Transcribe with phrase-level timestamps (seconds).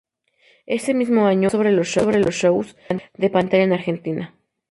[0.65, 1.55] Ese mismo año además,
[1.99, 2.75] abre los shows
[3.19, 4.33] de Pantera en Argentina.